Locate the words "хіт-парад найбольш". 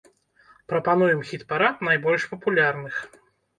1.27-2.27